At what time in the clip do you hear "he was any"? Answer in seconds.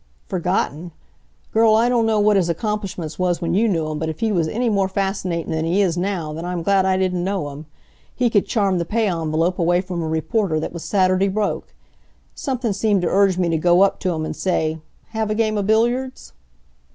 4.19-4.67